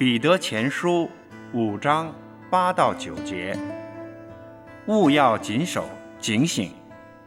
[0.00, 1.10] 彼得前书
[1.52, 2.10] 五章
[2.48, 3.54] 八到九节：
[4.86, 5.84] 勿要谨守
[6.18, 6.72] 警醒，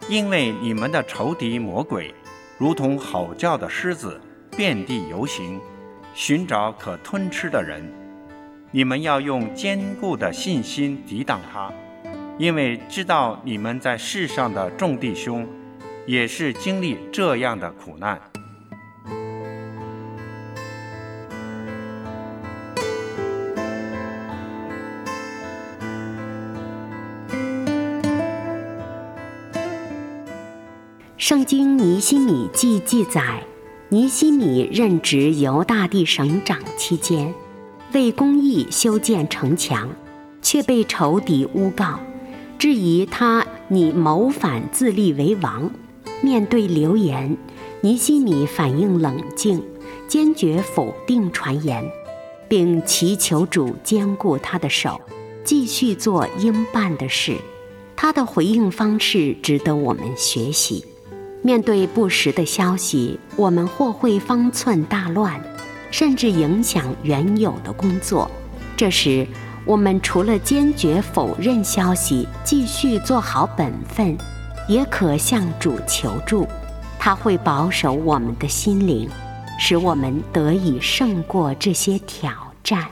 [0.09, 2.11] 因为你们的仇敌魔鬼，
[2.57, 4.19] 如同吼叫的狮子，
[4.57, 5.61] 遍地游行，
[6.15, 7.87] 寻找可吞吃的人。
[8.71, 11.71] 你们要用坚固的信心抵挡他，
[12.39, 15.47] 因为知道你们在世上的众弟兄，
[16.07, 18.19] 也是经历这样的苦难。
[31.25, 33.41] 圣经尼西米记记载，
[33.87, 37.33] 尼西米任职犹大地省长期间，
[37.93, 39.89] 为公义修建城墙，
[40.41, 41.97] 却被仇敌诬告，
[42.59, 45.71] 质疑他拟谋反自立为王。
[46.21, 47.37] 面对流言，
[47.79, 49.63] 尼西米反应冷静，
[50.09, 51.89] 坚决否定传言，
[52.49, 54.99] 并祈求主坚固他的手，
[55.45, 57.37] 继续做应办的事。
[57.95, 60.83] 他的回应方式值得我们学习。
[61.45, 65.41] 面对不实的消息，我们或会方寸大乱，
[65.91, 68.31] 甚至影响原有的工作。
[68.77, 69.27] 这时，
[69.65, 74.17] 我们除了坚决否认消息，继续做好本分，
[74.69, 76.47] 也可向主求助，
[76.97, 79.09] 他会保守我们的心灵，
[79.59, 82.31] 使我们得以胜过这些挑
[82.63, 82.87] 战。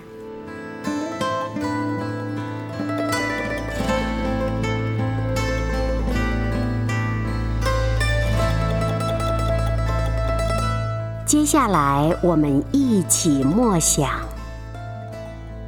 [11.31, 14.06] 接下来，我们一起默想《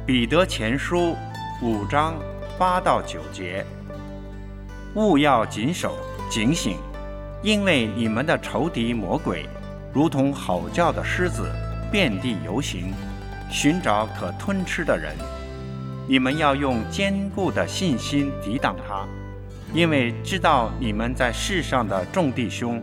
[0.04, 0.98] 彼得前书》
[1.62, 2.16] 五章
[2.58, 3.64] 八到九节：
[4.94, 5.96] 勿要谨守
[6.28, 6.76] 警醒，
[7.42, 9.48] 因为你们的仇敌魔鬼，
[9.94, 11.50] 如同吼叫的狮子，
[11.90, 12.92] 遍地游行，
[13.50, 15.16] 寻找可吞吃的人。
[16.06, 19.06] 你们要用坚固的信心抵挡他，
[19.72, 22.82] 因为知道你们在世上的众弟兄。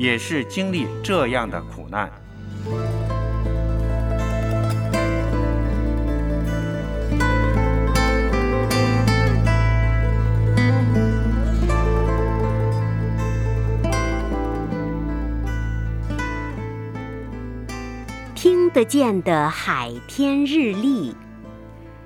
[0.00, 2.10] 也是经历这样的苦难。
[18.34, 21.14] 听得见的海天日历，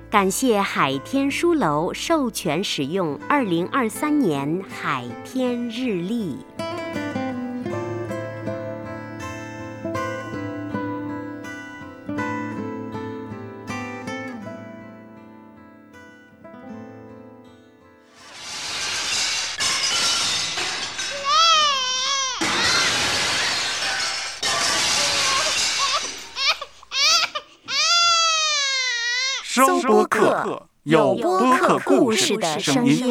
[0.09, 6.39] 感谢海天书楼授权使用二零二三年海天日历。
[29.55, 33.07] 收播客，有播客故事的声音。